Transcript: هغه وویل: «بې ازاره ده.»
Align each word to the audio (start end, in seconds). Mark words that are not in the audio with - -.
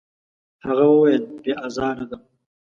هغه 0.65 0.85
وویل: 0.93 1.23
«بې 1.43 1.53
ازاره 1.67 2.05
ده.» 2.11 2.17